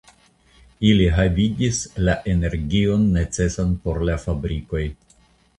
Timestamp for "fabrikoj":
4.27-4.87